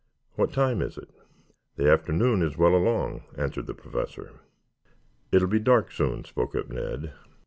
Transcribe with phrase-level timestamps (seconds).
[0.33, 1.11] What time is it?"
[1.75, 4.31] "The afternoon is well along," answered the Professor.
[5.31, 7.13] "It'll be dark soon," spoke up Ned.